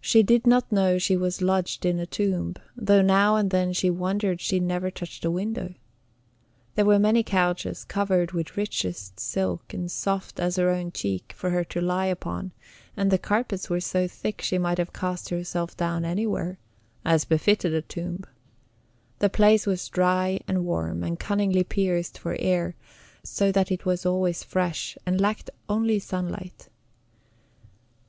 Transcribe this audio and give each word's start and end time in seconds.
She 0.00 0.24
did 0.24 0.48
not 0.48 0.72
know 0.72 0.98
she 0.98 1.16
was 1.16 1.40
lodged 1.40 1.86
in 1.86 2.00
a 2.00 2.06
tomb, 2.06 2.56
though 2.76 3.02
now 3.02 3.36
and 3.36 3.50
then 3.52 3.72
she 3.72 3.88
wondered 3.88 4.40
she 4.40 4.58
never 4.58 4.90
touched 4.90 5.24
a 5.24 5.30
window. 5.30 5.74
There 6.74 6.84
were 6.84 6.98
many 6.98 7.22
couches, 7.22 7.84
covered 7.84 8.32
with 8.32 8.56
richest 8.56 9.20
silk, 9.20 9.72
and 9.72 9.88
soft 9.88 10.40
as 10.40 10.56
her 10.56 10.70
own 10.70 10.90
cheek, 10.90 11.32
for 11.36 11.50
her 11.50 11.62
to 11.66 11.80
lie 11.80 12.06
upon; 12.06 12.50
and 12.96 13.12
the 13.12 13.16
carpets 13.18 13.70
were 13.70 13.78
so 13.78 14.08
thick 14.08 14.42
she 14.42 14.58
might 14.58 14.78
have 14.78 14.92
cast 14.92 15.28
herself 15.28 15.76
down 15.76 16.04
anywhere 16.04 16.58
as 17.04 17.24
befitted 17.24 17.72
a 17.74 17.82
tomb. 17.82 18.24
The 19.20 19.30
place 19.30 19.66
was 19.68 19.86
dry 19.88 20.40
and 20.48 20.64
warm, 20.64 21.04
and 21.04 21.16
cunningly 21.16 21.62
pierced 21.62 22.18
for 22.18 22.34
air, 22.40 22.74
so 23.22 23.52
that 23.52 23.70
it 23.70 23.86
was 23.86 24.04
always 24.04 24.42
fresh, 24.42 24.98
and 25.06 25.20
lacked 25.20 25.48
only 25.68 26.00
sunlight. 26.00 26.68